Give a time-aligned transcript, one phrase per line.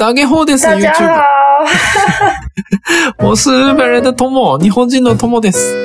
[0.00, 1.14] 大家好です、YouTube。
[1.14, 1.22] 好，
[3.18, 5.76] 我是日本人的友、日本人の友です。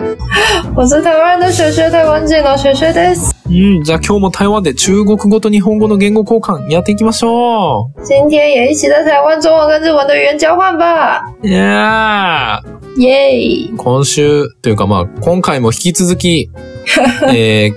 [0.74, 3.36] 我是台湾的雪雪，台湾人の雪雪です。
[3.48, 11.48] うん、じゃあ今日も台湾で中国語と日本語の言語交換やっていきましょ今天也一起在台湾中文跟日文的语言交换吧，う。
[11.50, 13.70] いやー耶！
[13.76, 16.50] 今週というかまあ、今回も引き続き、
[17.36, 17.74] えー、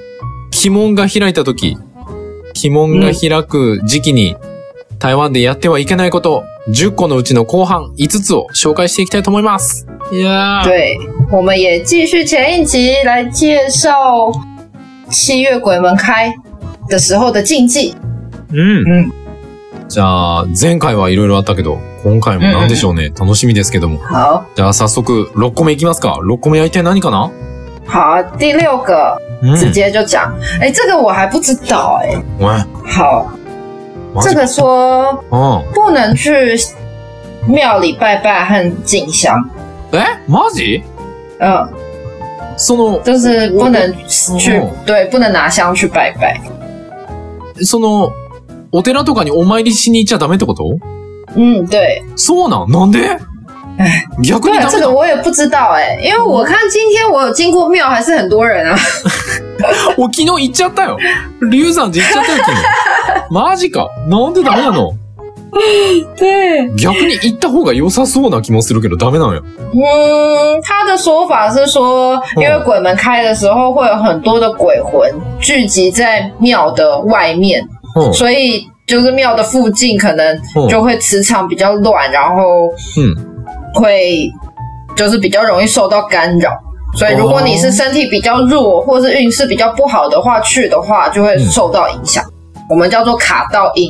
[0.68, 1.76] 鬼門が開いた時、
[2.64, 4.36] 鬼門が開く時期に、
[4.98, 9.86] 台湾でやってはいけないこと、10個のうちの後半5つを紹介していきたいと思います。
[10.10, 10.64] いやー。
[10.64, 10.96] 对，
[11.30, 14.32] 我们也继续前一集来介绍
[15.08, 16.32] 七月鬼门开
[16.88, 17.94] 的时候的禁忌。
[18.50, 18.58] うん。
[18.58, 19.12] うん
[19.88, 23.10] じゃあ、前回はいろいろあったけど、今回も何でしょうね？
[23.18, 23.96] 楽しみですけども。
[23.98, 26.18] 好，じゃあ早速、6個目いきますか。
[26.22, 27.30] 6個目は一体何かな？
[27.86, 29.54] 好，第六个うん。
[29.56, 32.48] 直接就讲，哎、这个我还不知道哎、喂
[32.84, 33.32] 好，
[34.22, 35.72] 这个说うん。
[35.72, 36.56] 不能去
[37.46, 39.42] 庙里拜拜和进香，
[39.92, 40.82] えマジ
[41.40, 41.68] 嗯，
[42.58, 46.40] その、就是不能去哦对，不能拿香去拜拜。
[47.62, 48.12] その、
[48.70, 50.78] お寺とかにお参りしに行っちゃダメってこと？
[51.36, 52.70] 嗯，对，そうなん？
[52.70, 53.18] なんで？
[54.20, 58.76] 逆に对，这个我也不知道哎、因为我看今天我有经过庙，还是很多人啊。
[59.96, 60.98] お、昨日行っちゃったよ。
[61.40, 62.58] 龍山寺行っちゃったよ。
[63.30, 63.88] マジか？
[64.08, 64.92] なんでダメなの？
[66.18, 69.42] 对，逆に行った方が良さそうな気もするけどダメなのよ。
[69.42, 78.12] 嗯，他的说法是说，因为鬼门开的时候会有很多的鬼魂聚集在庙的外面，うん。
[78.12, 83.16] 所以就是庙的附近可能嗯就会磁场比较乱，然后うん。
[83.74, 84.30] 会
[84.96, 86.50] 就是比较容易受到干扰。
[86.94, 92.24] 所以如果你是身体比较弱，或是运势比较不好的话，去的话就会受到影响。
[92.68, 93.88] 我们叫做卡到阴。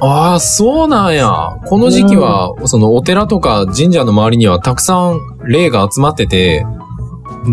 [0.00, 1.56] ああ、そうなんや。
[1.66, 6.66] この時期は、そのお寺とか神社の周りにはたくさん霊が集まってて、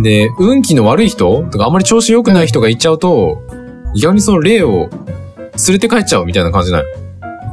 [0.03, 3.37] で、運気の悪い人とかあんまり調子良くない人が行っちゃうと、
[3.95, 4.89] 逆にその霊を連
[5.69, 6.83] れて帰っちゃうみたいな感じなの。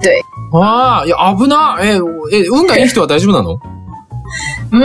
[0.00, 0.20] 对。
[0.52, 1.78] ああ、いや、危な。
[1.80, 1.94] え、
[2.32, 3.58] え、運がいい人は大丈夫なの？
[4.72, 4.80] 嗯，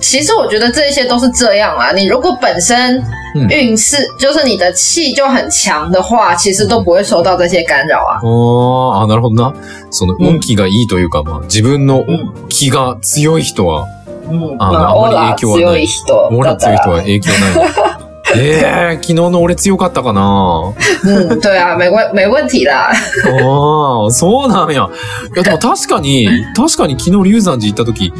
[0.00, 1.92] 其实我觉得这些都是这样啦。
[1.92, 3.02] 你如果本身
[3.36, 8.18] 嗯运势、就是你的气就很强的话，其实都不会受到这些干扰啊。
[8.22, 9.52] ああ、なるほどな。
[9.90, 13.86] その運気がいいというか、まあ、自分のうん気が強い人は、
[14.28, 15.86] 嗯，啊那那我欧拉影響はない
[16.32, 17.90] オーラ強い人だは影響ないの。
[18.32, 18.62] え
[18.92, 20.72] え昨日の俺強かったかな
[21.04, 22.92] 嗯，对啊，没问没问题啦。
[23.26, 24.88] ああ、そうなんや。
[25.34, 28.12] いや、でも確かに、確かに昨日龍山寺行った時、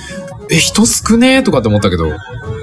[0.52, 2.06] え、人少ねえとかって思ったけど、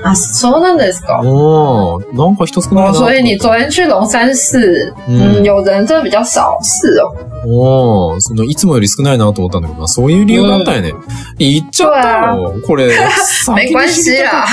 [0.04, 1.22] 啊，そうなんですか？
[1.24, 2.94] おーなんか人少ない哦，な。
[2.94, 7.16] 所以你昨天去龙山寺，嗯嗯，有人真的比较少，是哦。
[7.46, 10.94] おーその、いつもより少ないなと思ったんだけどな、そういう理由があったんやね。
[11.40, 12.54] 行っちゃったよ。
[12.66, 12.90] これ、
[13.48, 14.46] 没关系啦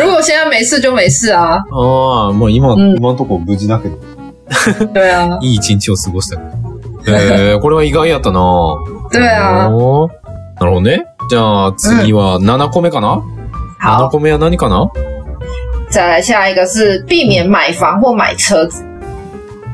[0.00, 1.58] 如果现在没事就没事啊。
[1.68, 3.96] たああ、まあ今、うん今のとこ無事だけど。
[4.94, 6.40] 对啊，いい一日を過ごした。
[7.06, 8.40] えー、これは意外やったな
[9.12, 9.68] 对啊。
[9.68, 10.08] なるほ
[10.76, 11.04] どね。
[11.28, 13.22] じゃあ次は7個目かな、
[13.80, 14.90] ?7 好，個目は何かな？
[15.90, 18.82] 再来下一个是避免买房或买车子。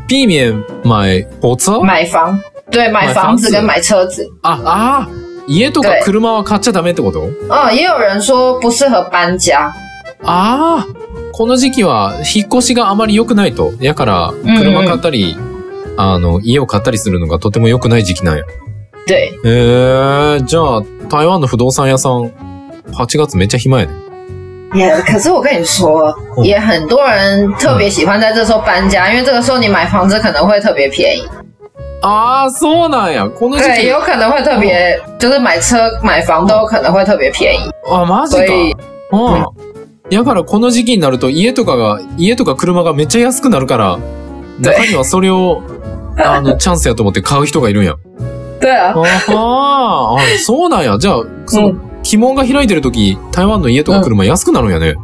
[0.09, 2.39] 避免買火車买房，
[2.71, 3.51] 对，买买房子。
[3.51, 4.29] 跟买车子。
[4.43, 6.03] あ、あー家とか对。
[6.05, 7.29] 車は買っちゃダメってこと？
[7.49, 9.73] 嗯，也有人说不适合搬家。
[10.23, 10.87] ああ、
[11.33, 13.73] この時期は引っ越しがあまり良くないと。
[13.81, 14.57] やから、んうん。
[14.57, 15.37] 車買ったり、
[15.97, 18.45] あの、家を買ったりするのがとても良くない時期なんや。
[19.07, 22.33] 对，えー、じゃあ、台湾の不動産屋さん、
[22.93, 23.93] 8月めっちゃ暇やね。
[24.75, 31.23] 也可是我跟你说，嗯也很多人特别喜欢在这时候搬家，因为这个时候你买房子可能会特别便宜，
[32.03, 33.29] ああ、そうなんや。
[33.31, 33.89] この時对，期。
[33.89, 38.47] 有可能会特别，就是买车、买房都有可能会特别便宜，あ、マジか。
[38.47, 38.75] 所以
[39.13, 39.47] うん。
[40.11, 43.99] やからこの時期になると家とかが、家とか車がめっちゃ安くなるから、
[44.61, 45.63] 中にはそれを、
[46.19, 47.95] あの、チャンスやと思って買う人がいるんや。
[48.65, 50.97] 对啊あ、そうなんや。
[50.97, 54.95] じゃあ、その、鬼門が開いてる時、台湾の家とか車安くなるんやね。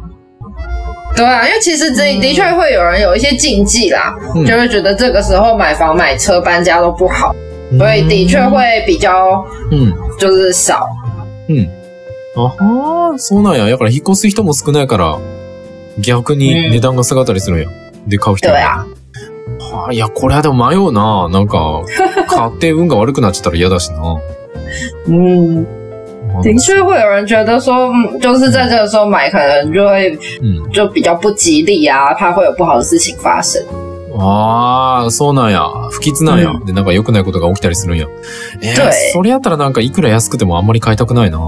[1.15, 7.35] 对啊，因为其实这的确会有人有一些禁忌啦，嗯就会觉得这个时候买房、买车、搬家都不好，
[7.77, 9.93] 所以的确会比较うん。
[10.17, 10.87] 就是少。
[12.35, 13.67] あはーそうなんや。
[13.69, 15.19] やから引っ越す人も少ないから、
[15.99, 17.67] 逆に値段が下がったりするんや。
[18.07, 18.53] で、買う人が。
[18.53, 18.85] 对啊，
[19.71, 21.29] はあいや、これはでも迷うな。
[21.29, 21.81] なんか、
[22.27, 24.17] 買って運が悪くなっちゃったら嫌だしな。
[25.07, 25.65] 嗯，
[26.43, 30.71] 的确会有人觉得说，嗯，就是在这个时候买，可能就会うん。
[30.71, 33.61] 就比较不吉利啊，怕会有不好的事情发生。
[34.17, 35.67] あそうなんや。
[35.89, 36.51] 不吉なんや。
[36.51, 38.07] うで、なんか良くないことが起きたりするんや。
[38.61, 41.39] えー对それやったらなんかいくら安くてもあんまり買いたくないな。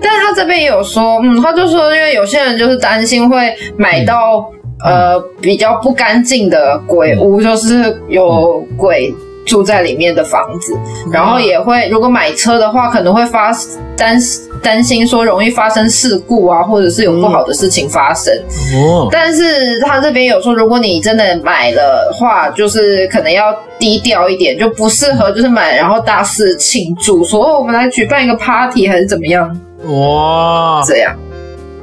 [0.00, 4.50] 但他这边也有说，嗯，他就说，因为有些人就是担心会买到、
[4.84, 9.14] 呃比较不干净的鬼屋，就是有鬼
[9.44, 10.74] 住在里面的房子，
[11.12, 13.52] 然后也会如果买车的话，可能会发
[13.96, 14.16] 担
[14.62, 18.32] 担心说容易发生事故啊，或者是有不好的事情发生。
[18.76, 29.48] 哦，但是他这边有说，如果你真的买了话，就是可能要低调一点，就不适合就是买然后大肆庆祝，说哦我们来举办一个 party 还是怎么样
[29.86, 30.80] 哇。
[30.86, 31.12] 这样。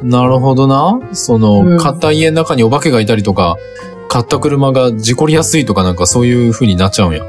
[0.04, 1.00] なるほどな。
[1.14, 3.58] その、うん買った家の中にお化けがいたりとか、
[4.08, 7.24] 買った車が事故りやすいとかなんかそういう風になっちゃうんや。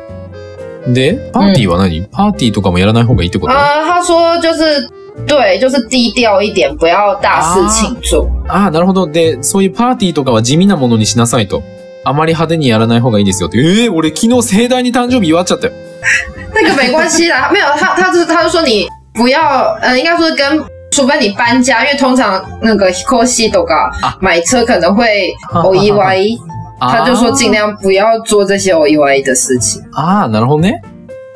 [0.86, 4.88] で、パーティーは何、パーティーとかもやらない方がいいってこと、啊、他说就是
[5.26, 8.26] 对，就是低调一点，不要大肆庆祝。
[8.48, 9.06] ああ、なるほど。
[9.06, 11.62] で、そういうパーティーとかは地味なものにしなさいと。
[12.02, 13.58] あまり派手にやらない方がいいですよって。
[13.58, 15.72] ええ俺昨日盛大に誕生日祝っちゃったよ。
[16.54, 20.64] 那个没关系啦，没有他，他是他就说你不要，呃，应该说跟。
[21.00, 26.38] 除非你搬家，因为通常那个 Hikoshi 都噶啊买车可能会哈 O E Y，
[26.78, 27.68] 他就说尽量。
[27.68, 29.82] 量不要做这些 O E Y 的事情。
[29.92, 30.82] ああ、なるほどね。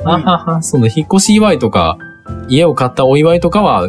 [0.05, 1.96] あはは、その引っ越し祝いとか、
[2.49, 3.88] 家を買ったお祝いとかは、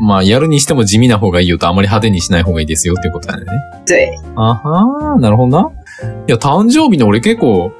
[0.00, 3.52] まあ、やるにしても地味な方がいいよと、あまり派手にしない方がいいですよっていうことだよね。
[3.86, 5.70] 对，あはー、なるほどな。
[6.26, 7.70] いや、誕生日の俺結構、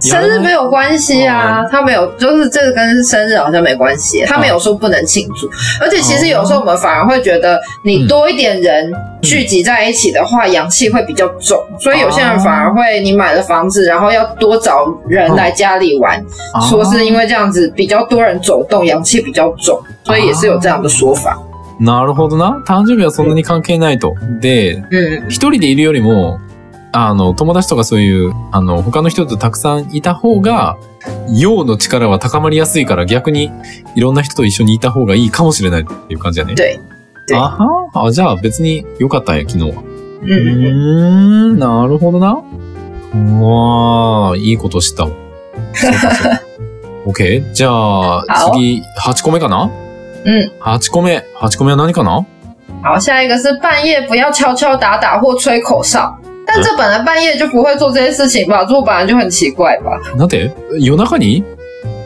[0.00, 5.48] 生日没有关系啊，他没有，就是这个跟生日好像没关系，他没有说不能庆祝。
[5.80, 16.22] 而且其实有时候我们反而会觉得，你多一点人聚集在一起的话，阳气会比较重，所以有些人反而会，你买了房子，然后要多找人来家里玩，
[16.68, 21.38] 说是因为这样子比较多人走动，阳气比较重，所以也是有这样的说法。
[21.80, 22.62] なるほどな。
[22.64, 24.14] 誕生日はそんなに関係ないと。
[24.40, 26.38] で、嗯，一人でいるよりも、
[26.93, 30.77] あの、友達とかそういう、あの、他の人とたくさんいた方が、
[31.33, 33.51] 陽の力は高まりやすいから逆に
[33.95, 36.53] いろんな人と一緒にいた方がいいかもしれないっていう感じだね。
[36.55, 36.79] 对，
[37.27, 37.57] 对あ
[37.93, 39.81] はあ、じゃあ別に良かったんや、昨日は。
[39.81, 42.41] う嗯，ーん、なるほどな。
[43.45, 45.11] わあ、いいことしたわ。
[45.73, 46.41] そうかそうか
[47.05, 47.51] OK?
[47.53, 49.69] じゃあ、好次、8個目かな？
[50.25, 51.23] 嗯，?8 個目。
[51.39, 52.25] 8個目は何かな？
[52.83, 56.13] 好，下一个是半夜不要敲敲打打或吹口哨。
[56.57, 58.65] 但这本来半夜就不会做这些事情吧？
[58.65, 59.99] 做本来就很奇怪吧？
[60.17, 61.43] なんで夜中に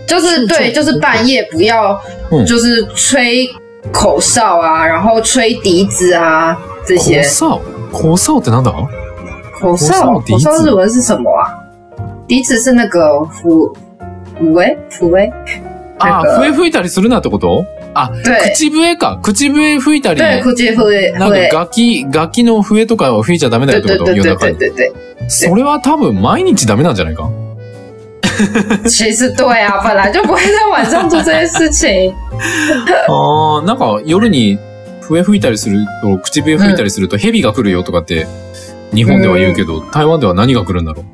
[0.07, 1.99] 就是对，就是半夜不要
[2.31, 3.47] 嗯，就是吹
[3.91, 7.23] 口哨啊，然后吹笛子啊这口些。
[7.23, 7.59] 哨
[7.91, 8.73] 口哨ってなんだ
[9.59, 11.47] 口哨，口哨日文是什么啊？
[12.27, 13.73] 笛子是那个抚
[14.39, 14.77] 抚慰？
[14.89, 15.31] 抚慰，
[15.99, 17.65] あ、なんか笛吹いたりするなってこと？
[17.93, 19.19] あ、对口笛か。
[19.21, 21.11] 口笛吹いたり、对，口笛。
[21.13, 24.11] 抚なん慰，か楽器、楽器の笛とかを吹いちゃダメだよ对ってこと？
[24.13, 24.49] 夜中。
[24.49, 24.57] に。
[25.27, 27.29] それは多分毎日ダメなんじゃないか？
[28.87, 32.13] 其实对啊，本来就不会在晚上做这些事情。
[33.07, 34.57] ああ、なんか夜に
[35.01, 38.25] 笛吹いたりすると、口笛吹いたりすると蛇が来るよとかって、
[38.95, 41.05] 日本では言うけど、台湾では何が来るんだろう？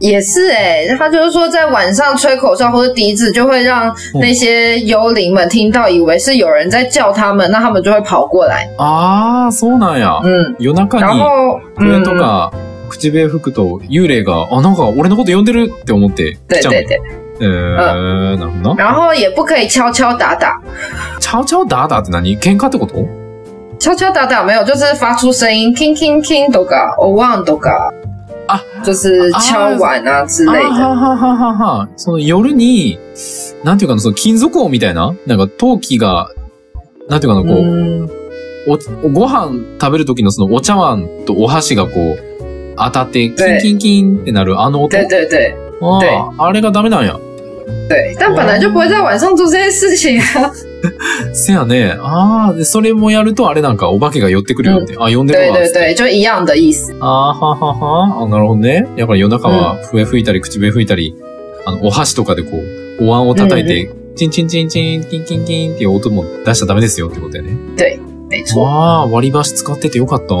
[0.00, 8.66] 也是哎、他就是说在晚上吹口哨或者笛子，就会让那些幽灵们听到，以为是有人在叫他们，那他们就会跑过来。
[8.78, 10.20] ああ、そうなんや。
[10.24, 12.50] 嗯，夜中然に后笛とか
[12.88, 16.72] 口笛吹くと幽霊が、あ、なんか俺のこと呼んでるって思って来ちゃう。
[16.72, 16.96] の对对。
[16.96, 16.98] 对，
[17.40, 18.76] えー、なるほどな。
[18.76, 20.58] 然后也不可以敲敲打打，
[21.20, 22.38] チャオチャオダーダーって何？
[22.38, 23.06] 喧嘩ってこと？
[23.78, 27.90] 敲敲打打没有，就是发出声音，king king king 都嘎，o one 都嘎
[28.50, 30.68] 啊，就是敲碗啊之类的。
[30.68, 31.88] あははははは。
[31.96, 32.98] その夜に、
[33.64, 36.30] なんていうかな、その金属音みたいななんか陶器が、
[37.08, 38.08] なんていうかな、こう、嗯，
[38.66, 42.18] お、ご飯食べる時のそのお茶碗とお箸がこう、
[42.76, 44.96] 当たって、キン对キンキンってなるあの音。
[44.96, 47.18] 对对对ああ、あれがダメなんや。
[47.88, 50.52] 对，但本来就不会在晚上做这些事情啊。
[51.34, 51.96] せやね。
[52.00, 54.94] ああ、で、それもやるとあれなんかお化けが寄ってくるよって。
[54.98, 55.56] あ、呼んでるわ。
[55.58, 56.94] 对对对，就一样的意思。
[57.00, 58.22] あーははは。
[58.24, 58.86] あ、なるほどね。
[58.96, 61.14] だから夜中は笛吹いたり、口笛吹いたり、
[61.66, 62.50] あの、お箸とかでこ
[63.00, 67.50] う、お椀を叩いて、チンチンチンチン、キンキンキンっていう音も出しちゃダメですよってことやね。
[68.30, 68.60] 没错。
[68.60, 70.34] わあ、割り箸使っててよかった。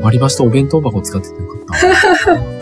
[0.00, 1.58] 割り箸とお弁当箱使っててよかっ
[2.36, 2.61] た。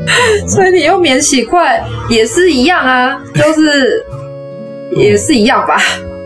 [0.00, 4.04] うん所以你用免洗筷也是一样啊，就是
[4.96, 5.76] 也是一样吧。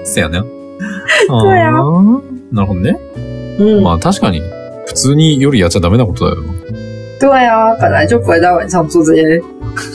[0.04, 0.42] せやね。
[1.28, 2.96] そうやあーなるほどね。
[3.58, 4.40] 嗯，まあ確かに、
[4.86, 6.52] 普通に夜やっちゃダメなことだよな。
[7.20, 9.42] 对啊，本来就不会在晚上做这些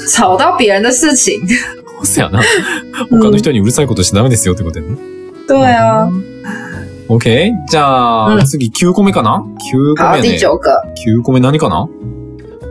[0.08, 1.40] 吵到别人的事情。
[2.04, 2.42] せやな。
[3.10, 4.96] 他の人にうるさいことしちゃダメですよってことやね。
[5.48, 6.08] 对啊
[7.10, 7.52] ，OK?
[7.70, 9.44] じゃあ、うん次9個目かな
[9.74, 10.30] ?9 個好，目ね。
[10.32, 10.72] 第九个
[11.06, 11.88] ，9個目何かな？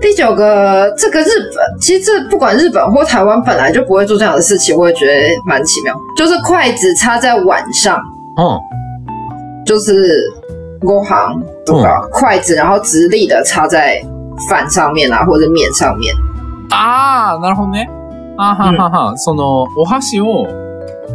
[0.01, 5.13] 第九个，这个日本其实这不管日本或台湾本来就不会做这样的事情，我也觉得
[5.45, 5.95] 蛮奇妙。
[6.17, 7.99] 就是筷子插在碗上，
[8.37, 8.61] うん。
[9.67, 9.93] 就是
[10.81, 14.01] ご飯とか筷子，然后直立的插在
[14.49, 16.15] 饭上面啊，或者面上面。
[16.71, 17.89] あー、なるほどね。
[18.39, 20.47] あははは、その、お箸を、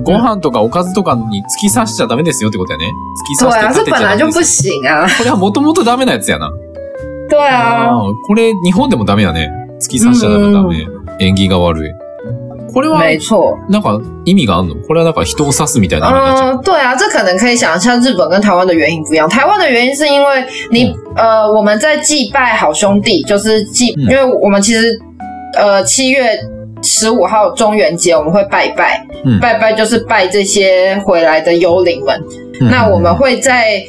[0.04, 2.92] ご飯とかおかずとかに突き刺しちゃダメですよってことやね。
[3.40, 4.44] 突き对啊，刺して立て这本来就不。
[4.44, 5.08] 行啊。
[5.18, 6.52] これはもともとダメなやつやな。
[7.34, 7.90] 对啊，
[8.28, 9.50] これ、日本でもダメやね。
[9.82, 10.86] 突き刺しちゃダメダメ。
[11.20, 11.92] 縁起が悪い。
[12.72, 13.58] これは、没错。
[13.70, 14.76] なんか意味があんの？
[14.86, 16.10] これはなんか人を刺すみたいな。
[16.10, 19.28] 嗯，对啊，这可能可以想象日本跟台湾的原因不一样。
[19.28, 25.00] 台湾的原因是因为你、呃，我们在祭拜好兄弟，就是祭，嗯因为我们其实
[25.58, 26.38] 呃七月
[26.84, 32.22] 十五号中元节我们会拜拜，嗯拜拜就是拜这些回来的幽灵们。
[32.62, 33.84] うん那我们会在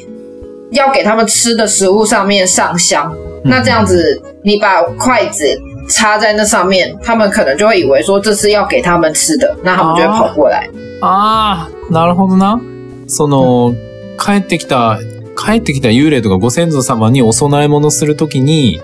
[0.73, 3.15] 要给他们吃的食物上面上香。
[3.45, 5.45] 嗯那这样子，你把筷子
[5.89, 10.69] 插在那上面，他们可能就会以为说这是要给他们吃的，那他们就会跑过来。
[11.03, 12.59] ああ、なるほどな。
[13.07, 13.75] その、
[14.19, 14.99] 帰ってきた、
[15.37, 18.81] 帰ってきた幽霊とかご先祖様にお供え物するときに、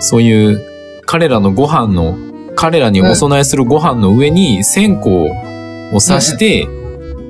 [0.00, 0.60] そういう
[1.06, 2.16] 彼らのご飯の、
[2.56, 6.66] 彼らにお供えするご飯の上に線香を刺して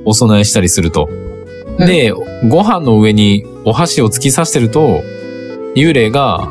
[0.06, 1.08] お供えしたりすると。
[1.10, 2.12] うんで、
[2.48, 5.02] ご飯の上にお箸を突き刺してると、
[5.74, 6.50] 幽霊が、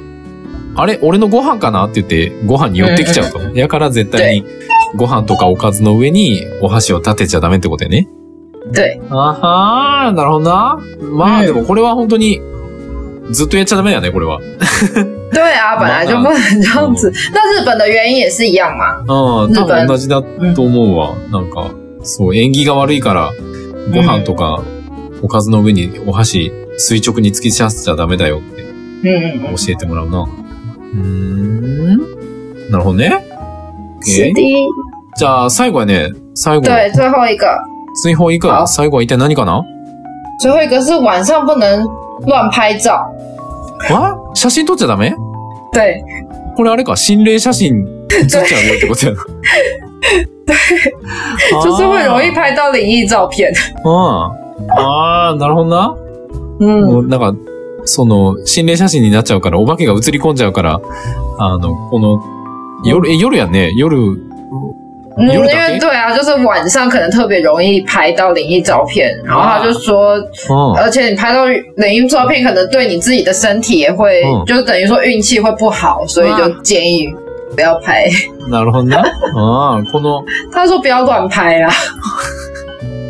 [0.76, 3.40] あれ俺のご飯かなって言ってご飯に寄ってきちゃうと。
[3.58, 4.46] やから絶対に
[4.96, 8.08] ご飯とかおかずの上にお箸を立てちゃダメってことやね。
[8.74, 10.80] 对，あはー、なるほどな。
[11.12, 12.40] まあうんでもこれは本当に
[13.32, 14.40] ずっとやっちゃダメだね、これは。
[14.40, 17.12] 对啊，本来就不能这样子。
[17.34, 19.00] 那日本的原因也是一样嘛？
[19.46, 20.22] うん、多分同じだ
[20.54, 21.16] と思うわ。
[21.32, 21.72] なんか、
[22.04, 23.32] そう、縁起が悪いから、
[23.94, 24.64] ご飯とか
[25.22, 30.28] おかずの上にお箸垂直に突き刺しちゃダメだよって嗯嗯教えてもらうな。
[30.94, 31.98] うーん。
[32.72, 33.12] なるほどね。
[35.18, 37.46] じゃあ、最後はね、最後、对，最后一个，
[38.02, 38.66] 追放以下、好。
[38.66, 39.62] 最後は一体何かな？
[40.40, 41.86] 最后一个是晚上不能
[42.26, 42.96] 乱拍照。
[43.90, 44.18] わ？
[44.34, 45.14] 写真撮っちゃダメ？
[45.74, 46.02] 对，
[46.56, 49.20] これあれか、心霊写真撮っちゃうよってことやな。
[51.64, 53.52] 就是会容易拍到灵异照片。
[53.84, 54.32] あー。
[54.78, 55.96] あー、なるほどな。
[56.60, 57.34] うなんか、
[57.92, 60.80] その、心霊写真になっちゃうから、お化けが映り込んじゃうから、
[61.40, 62.20] あの、この、
[62.86, 63.70] 夜、え、夜やんね。
[63.76, 63.98] 夜、
[65.18, 70.80] 嗯，因为对啊，就是晚上可能特别容易拍到灵异照片，然后他就说，うん。
[70.80, 77.08] 而且你拍到灵异照片，可能对你自己的身体也会，嗯就等于说运气会不好，所以就建议
[77.56, 78.10] 不要拍。
[78.50, 79.04] なるほどな。
[79.36, 81.70] ああ、この、他说不要乱拍啦。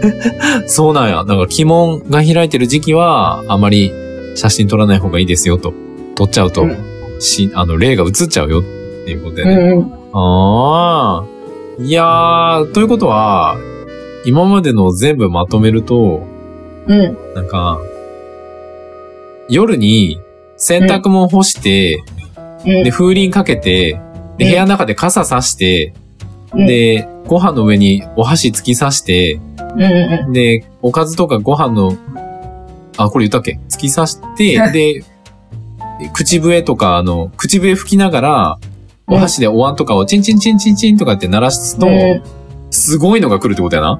[0.65, 1.17] そうなんや。
[1.17, 3.93] だから、鬼門が開いてる時期は、あまり
[4.35, 5.73] 写真撮らない方がいいですよと。
[6.15, 6.77] 撮っちゃうと、うん。
[7.19, 8.59] し、あの、霊が映っちゃうよ。
[8.59, 9.73] っていうことでね。
[9.73, 11.83] 嗯ああ。
[11.83, 13.57] いやー、ということは、
[14.25, 16.27] 今までのを全部まとめると、
[16.87, 17.79] 嗯なんか、
[19.49, 20.19] 夜に
[20.57, 22.03] 洗濯物干して、
[22.65, 23.99] 嗯で、風鈴かけて、
[24.37, 24.49] で、うん。
[24.49, 25.93] 部屋の中で傘さして、
[26.53, 26.67] うん。
[26.67, 29.39] で、ご飯の上にお箸突き刺して、
[30.31, 31.93] で、おかずとかご飯の、
[33.03, 33.59] あ、これ言ったっけ？
[33.69, 35.03] 突き刺して、で、
[36.13, 38.59] 口笛とか、あの、口笛吹きながら、
[39.07, 42.23] お箸でお椀とかをチンチンチンチンチンとかって鳴らすと、嗯，
[42.69, 43.99] すごいのが来るってことやな。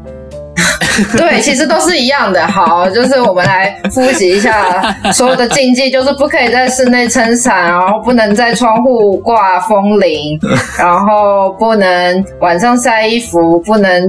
[1.18, 2.46] 对，其实都是一样的。
[2.48, 4.82] 好，就是我们来复习一下
[5.14, 10.40] 所有的禁忌，就是不可以在室内撑伞，然后不能在窗户挂风铃，
[10.78, 14.04] 然后不能晚上晒衣服，不能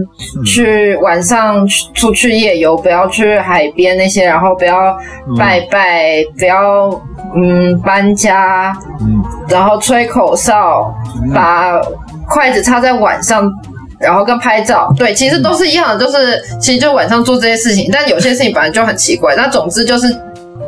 [0.45, 4.97] 去晚上去出去夜游，不要去海边那些，然后不要
[5.39, 6.89] 拜拜，不要
[7.37, 8.77] 嗯搬家，
[9.49, 10.93] 然后吹口哨，
[11.35, 11.81] 把
[12.29, 13.51] 筷子插在碗上，
[14.02, 19.36] 然后跟拍照，对，其实都是一样的，就是其实就晚上做这些事情，但有些事情本来就很奇怪。
[19.36, 20.16] 那总之就是，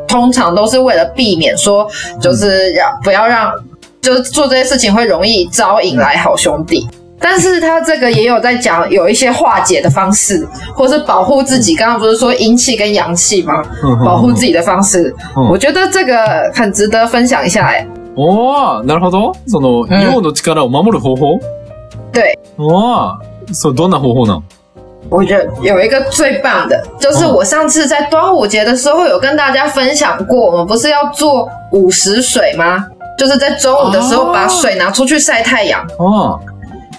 [0.08, 1.88] 通常都是为了避免说，
[2.20, 3.52] 就是要不要让，
[4.02, 6.88] 就是做这些事情会容易招引来好兄弟。
[7.22, 11.76] 但是他这个也有在讲有一些化解的方式，或是保护自己。
[11.76, 13.62] 刚刚不是说阴气跟阳气吗？
[14.06, 17.68] 保护自己的方式，嗯我觉得这个很值得分享一下。
[17.68, 19.34] 哎，おー、なるほど。
[19.46, 21.38] その、うん陽の力を守る方法
[22.14, 24.44] 对， おー、そう、どんな方法なん
[25.10, 32.86] 我觉得有一个最棒的，就是我上次在端午节的时候有跟大家分享过，我们不是要做午时水吗？
[33.18, 36.40] 就是在中午的时候哦把水拿出去晒太阳，あ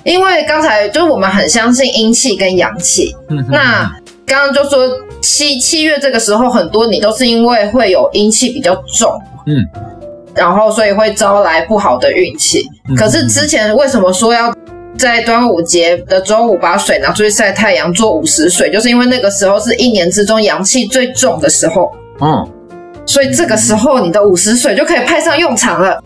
[0.02, 3.44] 因为刚才就是我们很相信阴气跟阳气，ー。
[3.49, 3.90] 那
[4.26, 4.88] 刚刚就说
[5.20, 9.12] 七七月这个时候，很多你都是因为会有阴气比较重，
[9.47, 9.64] 嗯，
[10.35, 12.66] 然后所以会招来不好的运气。
[12.88, 14.52] 嗯可是之前为什么说要
[14.99, 22.49] 在端午节的中午把水拿出去晒太阳做午时水，就是因为那个时候是一年之中阳气最重的时候，うん。
[23.06, 26.02] 所以这个时候你的午时水就可以派上用场了。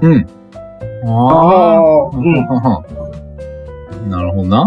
[0.00, 0.24] うん。
[1.04, 2.82] あ哦，あ。
[4.08, 4.64] 嗯，なるほどな。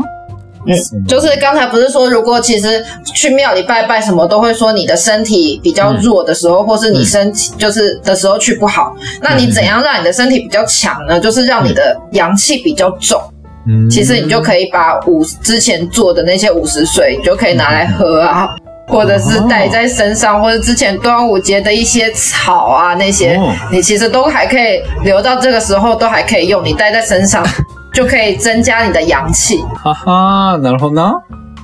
[0.68, 8.94] 嗯その就是刚才不是说，如果其实去庙里拜拜什么，都会说你的身体比较弱的时候，或是你身体就是的时候去不好。
[9.22, 11.18] 那你怎样让你的身体比较强呢？
[11.18, 13.20] 就是让你的阳气比较重。
[13.67, 18.49] うん其实你就可以把午之前做的那些午时水，你就可以拿来喝啊，
[18.89, 27.45] 或者是带在身上，或者之前端午节的一些草啊那些哦，你其实都还可以留到这个时候都还可以用，你带在身上
[27.95, 29.59] 就可以增加你的阳气。
[29.83, 31.23] ははー、なるほどな。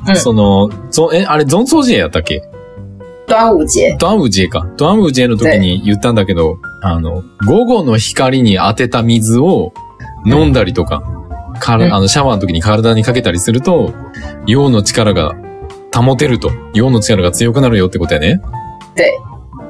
[0.09, 2.41] うんその、ぞえ、あれ、ゾンソジエやったっけ？
[3.29, 4.67] 端午节，ドアウジエか。
[4.79, 9.73] ドアウジエの時に言ったんだけど、あの、午後の光に当てた水を
[10.25, 11.03] 飲んだりとか、
[11.61, 13.93] かあの、シャワーの時に体にかけたりすると、
[14.47, 15.35] 陽の力が
[15.95, 16.51] 保てると。
[16.75, 18.41] 陽の力が強くなるよってことやね。
[18.97, 19.13] 对。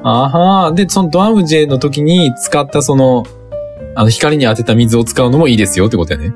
[0.03, 0.73] あはー。
[0.73, 3.25] で、そのドアウジエの時に使ったその、
[3.95, 6.33] あの、光に当てた水を使うのもいいですよってことやね。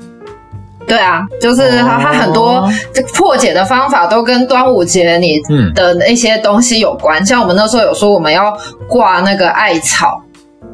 [0.86, 5.74] 对啊，就是它它很多这个破解的方法都跟端午节你うん。
[5.74, 7.26] 的那些东西有关。
[7.26, 8.56] 像我们那时候有说我们要
[8.88, 10.22] 挂那个艾草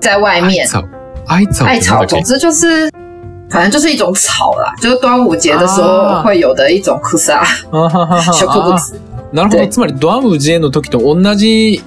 [0.02, 0.82] 在外面，草。
[1.26, 2.90] 艾草艾草，ってなんだっけ总之就是，
[3.52, 8.94] 反正就是一种草啦，就是端午节的时啊候会有的一种库萨あははは小库あ子。
[9.32, 9.62] なるほど。
[9.62, 11.82] でつまり、ドアウジエの時と同じ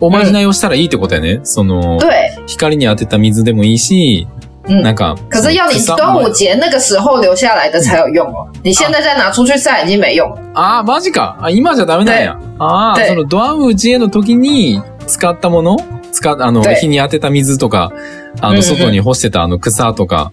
[0.00, 1.40] おまじないをしたらいいってことやね。
[1.42, 4.28] その、对，光に当てた水でもいいし、
[4.68, 5.16] 嗯なんか。
[5.28, 10.38] 可是要你端午节那个时候留下来的才有用哦，你现在再拿出去晒已经没用了。
[10.54, 11.36] ああ、マジか。
[11.40, 12.38] あ、今じゃダメなんや。
[12.58, 15.76] あそのドアウジエの時に使ったもの
[16.12, 17.92] 使っ、あの、で日に当てた水とか、
[18.40, 20.32] あの、外に干してたあの草とか。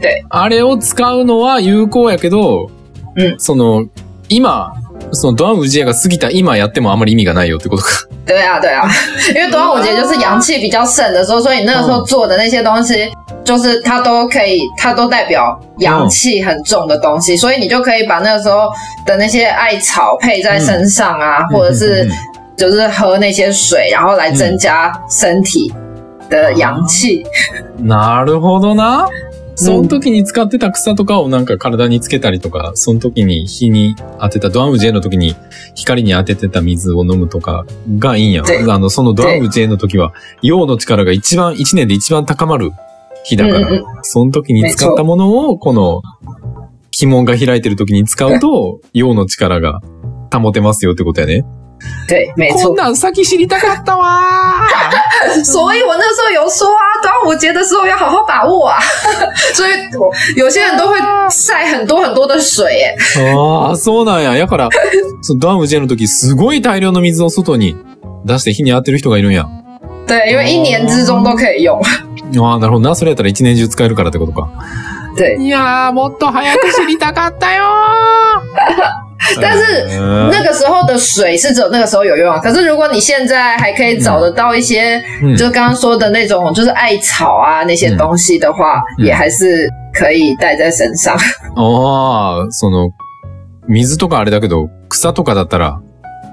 [0.00, 2.70] であれを使うのは有効やけど、
[3.16, 3.86] うんその、
[4.28, 4.72] 今、
[5.12, 8.08] そのドアウジエが過ぎた今やってもあんまり意味がないよってことか。
[8.24, 8.88] 对啊，对啊，
[9.34, 13.10] 因为端午节就是阳气比较盛的时候，所以你那个时候做的那些东西，
[13.44, 18.70] 就是它都可以，它都代表阳气很重的东西，所以你就可以把那个时候
[19.04, 22.08] 的那些艾草配在身上啊，或者是
[22.56, 25.72] 就是喝那些水，然后来增加身体
[26.30, 27.24] 的阳气。
[27.78, 29.06] うんなるほどな。
[29.54, 35.36] その時に使ってた草とかをなんか体につけたりとか、その時に火に当てた、ドアウジエの時に
[35.74, 37.66] 光に当ててた水を飲むとか
[37.98, 38.42] がいいんや。
[38.42, 40.12] であの、そのドアウジエの時は、
[40.42, 42.72] 陽の力が一番、一年で一番高まる
[43.24, 46.02] 日だから、うんうんその時に使ったものを、この、
[47.00, 49.80] 鬼門が開いてる時に使うと、陽の力が
[50.32, 51.44] 保てますよってことやね。
[52.08, 52.76] 对，没こ错ん。
[52.76, 58.78] なん先知りたかったわー所以我那时候有说啊，端午节的时候要好好把握啊。
[59.54, 60.98] 所以我有些人都会
[61.30, 62.96] 晒很多很多的水，耶。
[63.34, 64.36] ああ、そうなんや。
[64.36, 64.68] やから、
[65.22, 67.76] そのドアウジェの時、すごい大量の水を外に
[68.24, 69.46] 出して火に当てる人がいるんや。
[70.06, 71.80] 对，因为一年之中都可以用。
[71.80, 72.94] ああ、なるほどな。
[72.94, 74.48] それやったら一年中使えるからってことか。
[75.16, 77.64] 对，いやー、もっと早く知りたかったよ
[79.40, 79.86] 但是
[80.30, 82.38] 那个时候的水是只有那个时候有用啊。
[82.38, 91.16] 可是如果你现在还可以找得到一些，嗯就刚刚说的那种，就是艾草啊那些东西的话，嗯也还是可以带在身上。
[91.56, 92.90] ああ、その、
[93.68, 95.80] 水とかあれだけど、草とかだったら、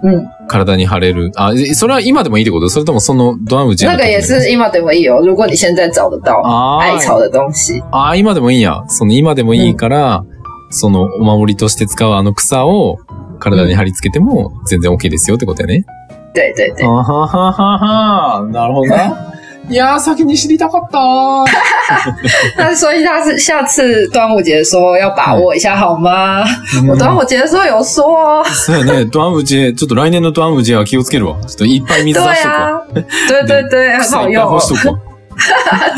[0.01, 1.31] 嗯，体に貼れる。
[1.35, 2.69] あ、えそれは今でもいいってこと？
[2.69, 5.19] それともそのドアウジェの時那个也是今でもいいよ。
[5.21, 8.81] 如果你现在找得到あ草的东西，ああ、今でもいいんや。
[8.87, 10.23] その今でもいいから、
[10.69, 12.97] そのお守りとして使うあの草を
[13.39, 15.85] 体に貼り付けても全然 OK ですよってことやね。
[16.33, 16.89] 对对对あ。
[16.89, 17.77] ははは
[18.41, 18.47] は。
[18.51, 19.25] なるほどな。
[19.69, 20.97] いやー、先に知りたかった
[22.57, 26.43] 那所以下次下次端午节的时候要把握一下好吗？
[26.87, 28.43] 我端午节的时候有说哦。
[28.45, 29.05] そうやね。
[29.13, 31.35] ドアウジェ、ちょっと来年のドアウジェは気をつけるわ。
[31.45, 32.65] ちょっといっぱい水对出しとくわ。
[32.67, 32.83] 啊，
[33.27, 34.81] 对对对，很好用哦草いっぱい干。
[34.81, 34.99] しとくわ。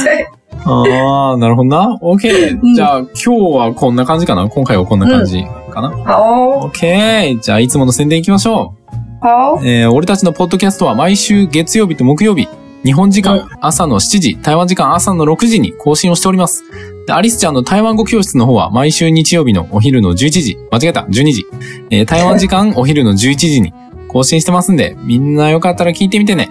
[0.04, 0.28] 对，
[0.64, 1.98] あー、なるほどな。
[2.02, 2.60] OK。
[2.62, 4.48] うんじゃあ、今日はこんな感じかな？
[4.48, 7.40] 今回はこんな感じかな、?OK。
[7.40, 8.98] じゃあ、いつもの宣伝いきましょう。
[9.22, 12.48] 好，えー俺たちのポッドキャストは毎週月曜日と木曜日、
[12.84, 16.64] 日本時うん間朝の7時、台湾時間朝の6時に更新をしております。
[17.08, 21.46] でアリスちゃんの台湾語教室の方は毎週日曜日のお昼の11時、間違えた、12時、
[21.90, 23.74] えー台湾時間お昼の11時に
[24.08, 26.50] 更新してますんで、みんなよかったら聞いてみてね。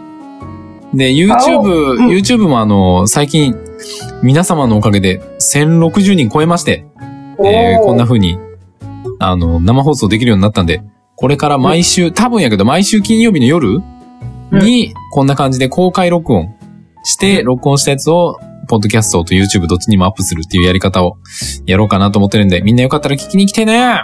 [0.95, 3.55] で、YouTube、うん YouTube もあの、最近、
[4.23, 6.85] 皆様のおかげで1060人超えまして、
[7.45, 8.39] えーこんな風に、
[9.19, 10.83] あの、生放送できるようになったんで、
[11.17, 13.81] これから毎週、多分やけど毎週金曜日の夜
[14.53, 16.55] に、こんな感じで公開録音
[17.05, 18.39] して、録音したやつを、
[18.69, 21.17] ポッドキャストと YouTube どっちにもアップするっていうやり方を
[21.67, 24.03] やろうかなと思ってるんで、みんなよかったら聞きに来てね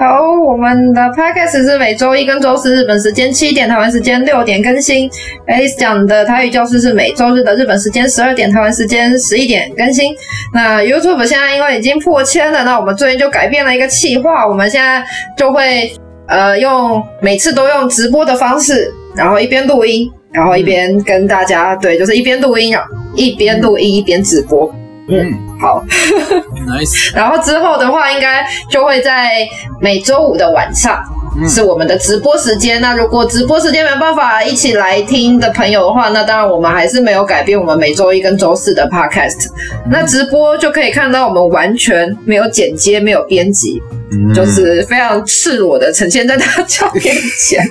[0.00, 5.06] 好，我们的 podcast 是每周一跟周四日本时间七点，台湾时间六点更新。
[5.46, 10.14] Alice 讲的台语教室是每周日的日本时间十二点，台湾时间十一点更新。
[10.54, 15.04] 那 YouTube 现在因为已经破千了，那我们最近就改变了一个企划，我们现在
[15.36, 15.92] 就会
[16.28, 22.74] 呃用每次都用直播的方式，然后一边录音，然后一边跟大家对，就是一边录音，
[23.16, 24.74] 一边录音一边直播。
[25.09, 25.83] 嗯，好。
[26.65, 27.13] ナイス。
[27.15, 29.47] 然后之后的话，应该就会在
[29.79, 31.03] 每周五的晚上。
[31.49, 32.79] 是我们的直播时间。
[32.79, 39.49] 那如果直播时间没办法一起来听的朋友的话，那当然我们还是没有改变我们每周一跟周四的 podcast。
[39.91, 47.61] 那直播就可以看到我们完全没有剪接、没有编辑，うん就是非常赤裸的呈现在大家面前。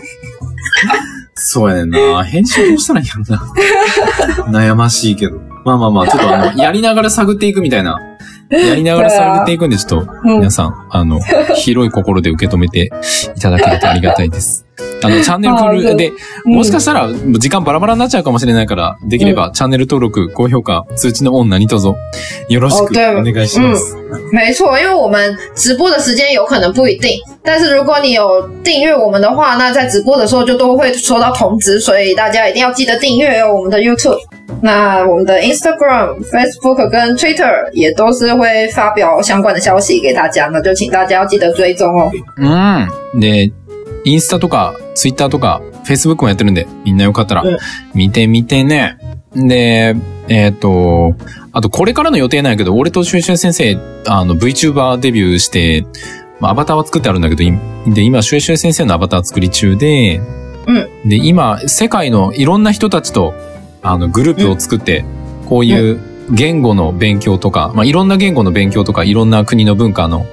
[1.34, 2.22] そうやねんな。
[2.22, 4.74] 編集どうしたらいいん やろな。
[4.74, 5.47] 悩ましいけど。
[5.69, 7.99] まあまあまあ、ちょっとあの、 やりながら探っていくみたいな。
[8.49, 10.37] やりながら探っていくんで、ちょっと、うん。
[10.37, 11.19] 皆さん、あの、
[11.55, 12.89] 広い心で受け止めて
[13.35, 14.65] いただけるとありがたいです。
[15.03, 16.11] あの、チャンネル登録で、
[16.45, 21.93] もしかしたら、時間バラバラになっちゃうかもしれないから、できれば、チャンネル登録、高評価、通知のオン何卒、
[22.49, 22.87] よろしくお
[23.23, 23.95] 願いします。
[24.33, 27.11] 没错，因为我们直播的时间有可能不一定，
[27.43, 34.17] 但是如果你有订阅我们的话，那在直播的时候就都会收到通知，所以大家一定要记得订阅哦我们的 YouTube。
[34.61, 42.11] 那我们的 Instagram、Facebook 跟 Twitter 也都是会发表相关的消息给大家，那就请大家要记得追踪哦。
[42.37, 43.19] うん。
[43.19, 43.51] で、
[44.05, 47.57] インスタとか、ツイッターとか、フェイスブックもやってるんで、みんなよかったらうん、
[47.93, 48.97] 見てみてね。
[49.35, 49.95] で、
[50.27, 51.13] えっ、と、
[51.51, 55.85] あとこれからの予定なんやけど、俺とシュンシュン先生、あの、VTuber デビューして、
[56.39, 57.53] まあ、アバターは作ってあるんだけど、い
[57.87, 60.21] で、今、シュンシュン先生のアバター作り中で、
[61.05, 63.33] で、今、世界のいろんな人たちと、
[63.81, 65.05] あの、グループを作って、
[65.47, 65.99] こういう
[66.31, 70.25] 言語の勉強とか、まあ、いろんな言語の勉強とか、いろんな国の文化の、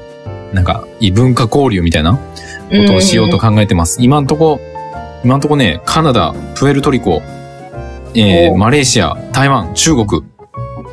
[0.52, 2.20] なんか、異文化交流みたいなこ
[2.86, 3.98] とをしようと考えてます。
[4.00, 4.60] 今んとこ、
[5.24, 7.22] 今んとこね、カナダ、プエルトリコ、
[8.14, 10.22] えー、おマレーシア、台湾、中国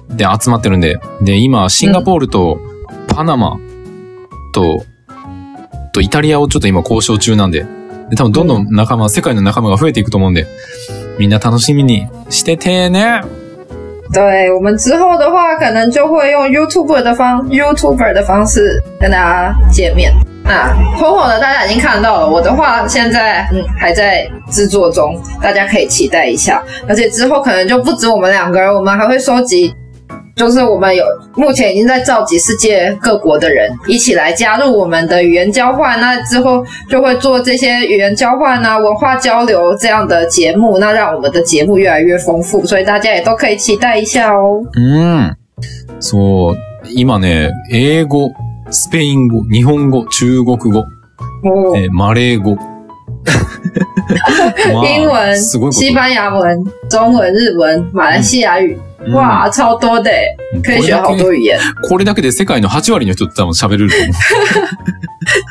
[0.09, 2.59] で集まってるんで、で、今、シンガポールと
[3.07, 3.57] パナマ
[4.53, 4.83] と、
[5.93, 7.65] とイタリアをちょっと今交渉中なんで、
[8.09, 10.47] で、多分どんどん仲間、世界の仲間が増えていくと思うんで、
[11.18, 13.22] みんな楽しみにしててね。
[14.12, 20.12] 对我们之后的话，可能就会用 YouTuber 的方 YouTuber 的方式跟大家见面。
[20.44, 26.62] 那 Coco 呢，大家已经看到了，我的话现在嗯还在制作中，大家可以期待一下。
[26.88, 29.74] 而且之后可能就不止我们两个人，我们还会收集，
[30.36, 31.04] 就是我们有
[31.34, 35.98] 目前已经在召集世界各国的人一起来加入我们的语言交换。
[36.00, 44.62] 那之后就会做这些语言交换啊、文化交流这样的节目，那让我们的节目越来越丰富，所以大家也都可以期待一下哦。
[44.74, 45.34] うん。
[46.00, 48.30] そう、今ね、英語、
[48.70, 50.84] スペイン語、日本語、中国語、
[51.42, 52.56] 哦，えーマレー語。
[54.73, 55.37] まあ英文、
[55.71, 61.59] 西班牙文、中文、日文、马来西亚语，うん哇，超多的耶，可以学好多语言。
[61.89, 63.95] これだけで世界の8割の人って多分喋れると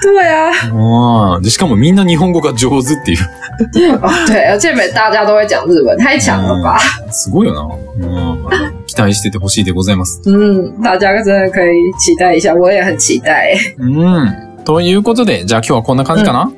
[0.05, 1.37] 对啊，思う。
[1.37, 3.19] うんでしかもみんな日本語が上手っていう。
[4.01, 6.79] 哦对，而且每大家都会讲日文，太强了吧？
[7.11, 8.07] すごいよな。
[8.07, 8.43] うん
[8.87, 10.21] 期待しててほしいでございます。
[10.27, 13.75] 嗯，大家真的可以期待一下，我也很期待。
[13.79, 14.65] うん。
[14.65, 16.51] ということで、じゃあ今日はこんな感じかな、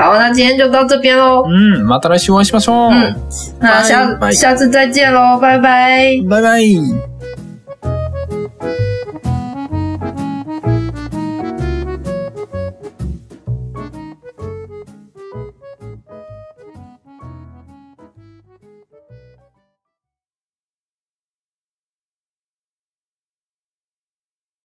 [0.00, 1.44] 好，那今天就到这边喽。
[1.44, 1.84] うん。
[1.84, 2.90] また来週お会いしましょう。
[2.90, 3.14] 嗯
[3.60, 6.20] 那下拜拜下次再见喽，拜拜。
[6.26, 7.19] バイバイ。